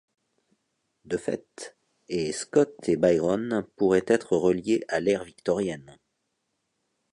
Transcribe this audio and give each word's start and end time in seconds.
De 1.05 1.15
fait, 1.15 1.77
et 2.09 2.31
Scott 2.31 2.73
et 2.89 2.97
Byron 2.97 3.67
pourraient 3.75 4.01
être 4.07 4.35
reliés 4.35 4.83
à 4.89 4.99
l'ère 4.99 5.23
victorienne. 5.23 5.95